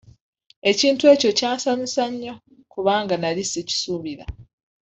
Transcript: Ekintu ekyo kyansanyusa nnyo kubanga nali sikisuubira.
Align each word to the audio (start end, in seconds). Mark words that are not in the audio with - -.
Ekintu 0.69 1.03
ekyo 1.13 1.29
kyansanyusa 1.37 2.03
nnyo 2.11 2.33
kubanga 2.73 3.15
nali 3.17 3.43
sikisuubira. 3.51 4.25